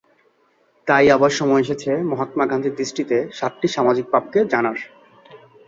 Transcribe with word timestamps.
তাই 0.87 1.05
আবার 1.11 1.31
সময় 1.39 1.61
এসেছে 1.61 1.91
মহাত্মা 2.11 2.43
গান্ধীর 2.45 2.77
দৃষ্টিতে 2.79 3.17
সাতটি 3.31 3.67
সামাজিক 3.67 4.05
পাপকে 4.13 4.39
জানার। 4.53 4.77